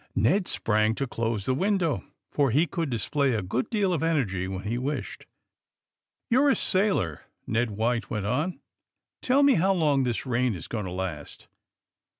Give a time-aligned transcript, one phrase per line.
[0.15, 4.47] Ned sprang to close the window, for he could display a good deal of energy
[4.47, 5.27] when he wished.
[6.31, 8.61] '^You're a sailor," Ned White went on.
[9.21, 11.47] TeU me how long this rain is going to last."